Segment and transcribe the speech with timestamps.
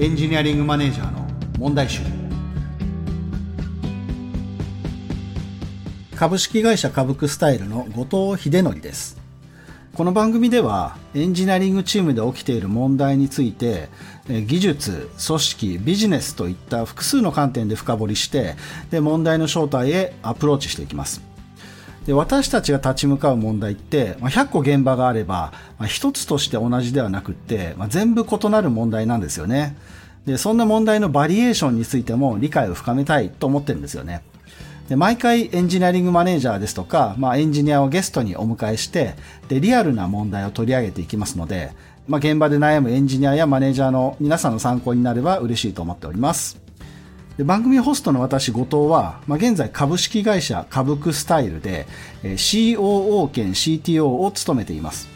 [0.00, 1.26] エンジニアリングマネージャーの
[1.58, 2.02] 問題集。
[6.14, 9.20] 株式会社株クスタイルの後藤秀則です。
[9.94, 13.88] この番組ではエンジニアリングチームで起きている問題について
[14.28, 18.54] 技術、組織、ビジネスといった複数の観点で深掘りして
[18.92, 21.22] で問題の正体へアプローチしていきます。
[22.08, 29.76] で私たちが立ち向かう問題って、まあ、100個現場があれば、まあ、一つとして同じではなくって、まあ、全部異なる問題なんですよね。
[30.24, 34.22] で、そんな問題のバリエーションについても理解を深めたいと思ってるんですよね。
[34.88, 39.14] で毎回エンジニアリングマネージャーですとか、まあ、エンジニアをゲストにお迎えして
[39.48, 41.72] でリアルな問題を取り上げていきますので、
[42.06, 46.67] まあ、現場で悩むエンジニアやマネージャーの皆さんの参考になれば嬉しいと思っております。
[47.38, 51.86] で番組ホストの私、後藤は、まあ、現在株式会社株クスタイルで、
[52.24, 55.08] え COO 兼 CTO を務めています。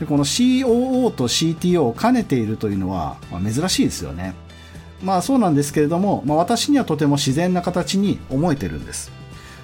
[0.00, 4.34] でこの COO と CTO を兼ねているというのは、まあ、珍しいですよね。
[5.02, 9.12] まあそうなんですけれども、まあ、私にはとても自然な形に思えてるんです。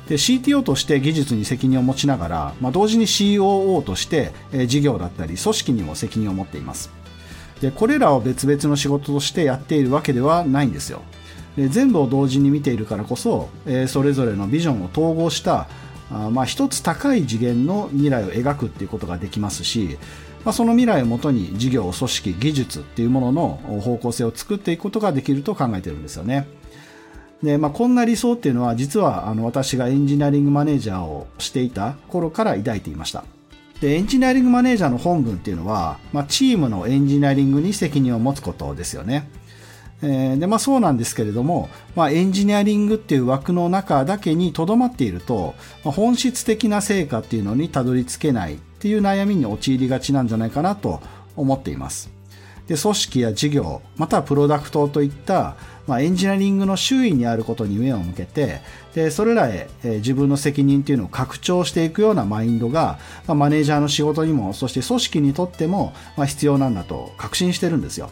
[0.07, 6.91] で CTO として技術に責任を持ちながら、まあ、同時に COO として、え事業だったり組織にも責任を持っています。
[7.63, 11.01] でこれらを別々の仕事としてやっているわけではないんですよ。
[11.57, 15.69] で全部を同時に見ているからこそ、えー、それぞれのビジョンを統合した
[16.11, 19.99] あまあ、一つ高い次元の未来を描くっていうことができますし、
[20.45, 26.47] まあ、その未来をもとに事業、組織、技術っていうものの方向性を作っていくことができると考えてるんですよね。
[27.43, 33.25] で、まあ、こんな理想っていうのは実はあの私がエンジニアリングマネージャーをしていた頃から抱いていました。
[33.81, 39.29] で、エンジニアリングマネージャーの本文っていうのは、まあ、チームのエンジニアリングに責任を持つことですよね。
[40.03, 51.01] えー、でまあ、そうなんですけれども、まあ、エンジニアリングっていう枠の中だけにとどまっていると、まあ、本質的な成果っていうのにたどり着けないっていう悩みに陥りがちなんじゃないかなと
[51.35, 52.17] 思っています。
[52.67, 58.61] で組織や事業またはプロダクトといった、まあ、エンジニアリングの周囲にあることに目を向けて
[58.95, 68.11] でそれらへ、えー、自分の責任っていうのを拡張していくようなマインドが、まあ、マネージャーの仕事にもそして組織にとっても、まあ、必要なんだと確信してるんですよ。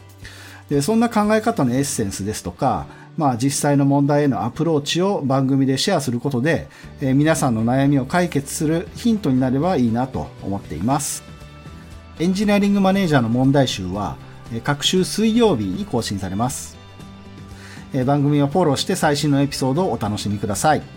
[0.69, 2.87] でそんな考え方のエッセンスですとか、
[3.17, 6.67] まあ、実際の問題へのアプローチを番組でシェアすることで、
[7.01, 11.23] えー、皆さんの悩みを解決するヒントになればいいなと思っています。
[12.19, 14.17] エンジニアリングマネージャーの問題集は
[14.63, 16.77] 各週水曜日に更新されます。
[17.93, 20.94] え番組をフォローして最新のエピソードをお楽しみください。